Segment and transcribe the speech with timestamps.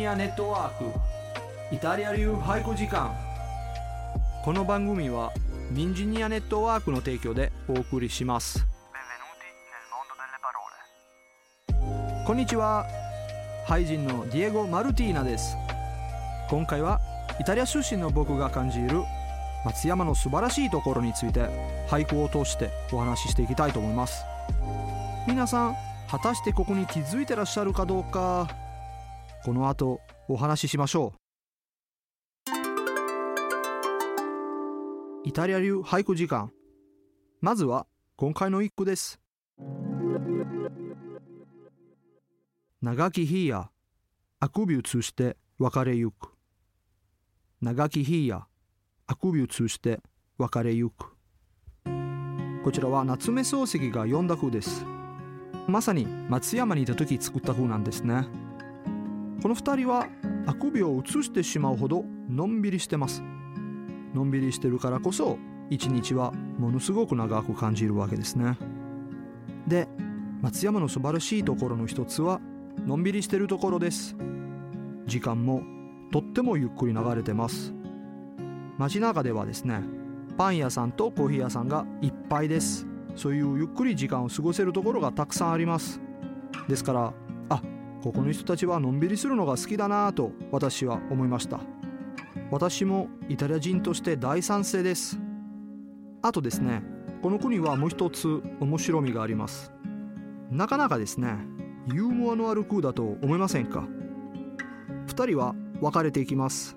[0.00, 0.84] ニアネットワーク
[1.70, 3.14] イタリア流俳句時間。
[4.42, 5.30] この番組は
[5.72, 8.66] ニンジニアネットワークの提供でお送りします.
[12.26, 12.86] こんにちは。
[13.66, 15.54] 俳人のディエゴ・マルティーナです。
[16.48, 16.98] 今回は
[17.38, 19.02] イタリア出身の僕が感じる
[19.66, 21.40] 松山の素晴らしいところについて
[21.90, 24.24] 俳句を通してお話ししていきたいと思います。
[25.28, 25.76] 皆さん
[26.10, 28.48] 果たしてここに気づいてらっしゃるかどうか
[29.42, 31.20] この後お話ししましょう。
[35.24, 36.52] イタリア流俳句時間。
[37.40, 37.86] まずは
[38.16, 39.18] 今回の一句です。
[42.82, 43.70] 長き日や
[44.40, 46.34] あくびを通して別れゆく。
[47.62, 48.46] 長き日や
[49.06, 50.00] あくびを通して
[50.36, 51.16] 別れゆく。
[52.62, 54.84] こちらは夏目漱石が読んだ句です。
[55.66, 58.28] まさに松山にいた時作った風なんですね。
[59.42, 60.06] この二人は
[60.46, 63.22] あくびを移してしまうほどのんびりしてます。
[64.14, 65.38] のんびりしてるからこそ
[65.70, 68.58] 一日はものすごく長く感じるわけですね。
[69.66, 69.88] で
[70.42, 72.40] 松山の素晴らしいところの一つは
[72.86, 74.14] のんびりしてるところです。
[75.06, 75.62] 時間も
[76.12, 77.72] とってもゆっくり流れてます。
[78.76, 79.82] 街中ではですね
[80.36, 82.86] パン屋さんとコーヒー屋さんがいっぱいです。
[83.16, 85.98] そういうゆっくり時間を過ごせるところがたくさんあります。
[86.68, 87.14] ですから
[88.02, 91.60] ここの人たちはのんびりするのが好きだなぁと私は思いました。
[92.50, 95.18] 私もイタリア人として大賛成です。
[96.22, 96.82] あとですね
[97.22, 99.72] この国はもう一つ面白みがあります。
[100.50, 101.34] なかなかですね
[101.92, 103.86] ユーモアのある句だと思いませんか？
[105.06, 106.76] 二人は別れていきます。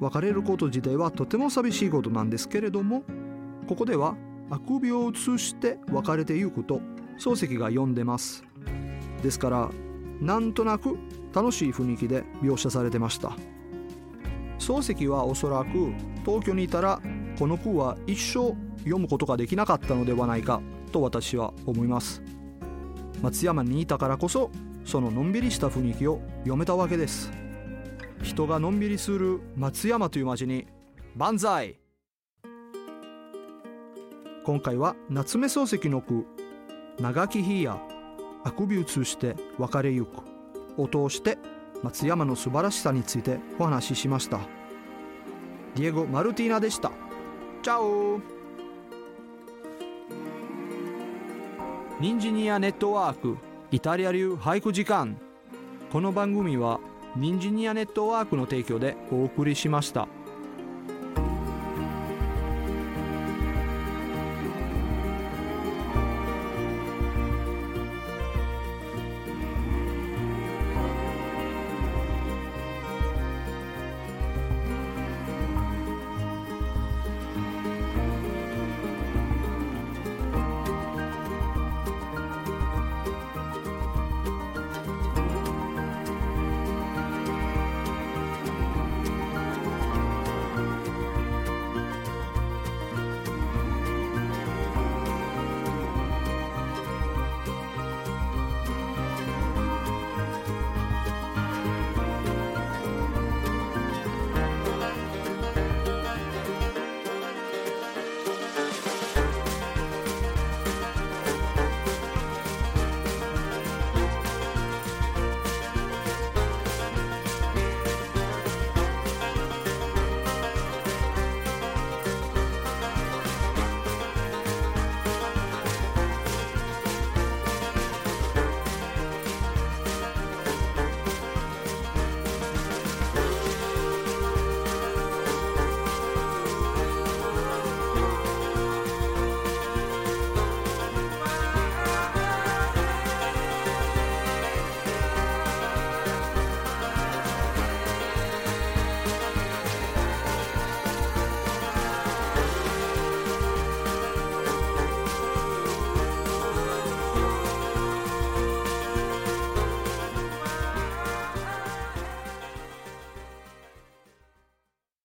[0.00, 3.02] 別れること自体はとても寂しいことなんですけれども
[3.68, 4.16] ここでは
[4.50, 6.80] あくびを移して別れてゆくと
[7.18, 8.44] 漱石が読んでます。
[9.22, 9.70] ですから
[10.22, 10.96] なんとなく
[11.34, 13.36] 楽しい雰囲気で描写されてました。
[14.58, 15.92] 漱石はおそらく
[16.24, 17.00] 東京にいたら
[17.36, 22.22] この句は一生読むことができなかったのではないかと私は思います。
[23.20, 24.50] 松山にいたからこそ
[24.84, 27.32] そののんびりした雰囲気を読めたわけです。
[28.22, 30.66] 人がのんびりする松山という町に
[31.16, 31.80] 万歳。
[34.44, 36.26] 今回は夏目漱石の句
[37.00, 37.80] 「長き日や
[38.44, 40.22] あくびを通して別れゆく」
[40.76, 41.38] を通して
[41.82, 44.40] 松山の素晴らしさについてお話ししました。
[45.74, 46.92] ディエゴ・マルティーナでした。
[47.62, 48.20] チャオ
[52.00, 53.36] ニンジニアネットワーク
[53.70, 55.16] イタリア流俳句時間。
[55.92, 56.80] この番組は
[57.16, 60.08] ニンジニアネットワークの提供でお送りしました。